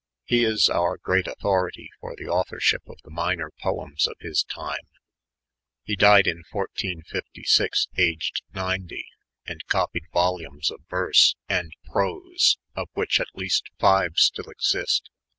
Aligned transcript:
He 0.25 0.43
is 0.43 0.67
our 0.67 0.97
ereBt 0.97 1.27
authority 1.27 1.91
for 1.99 2.15
the 2.15 2.25
authorship 2.25 2.81
of 2.89 2.99
the 3.03 3.11
minor 3.11 3.51
poems 3.61 4.07
of 4.07 4.15
bia 4.19 4.33
time. 4.49 4.87
He 5.83 5.95
died 5.95 6.25
in 6.25 6.41
14^6, 6.51 7.87
aged 7.97 8.41
ninety, 8.51 9.05
and 9.45 9.63
copied 9.67 10.07
volumes 10.11 10.71
of 10.71 10.79
verse 10.89 11.35
(aud 11.51 11.67
prose), 11.83 12.57
of 12.75 12.89
which 12.93 13.19
at 13.19 13.27
least 13.35 13.69
five 13.77 14.13
still 14.17 14.49
exist. 14.49 15.11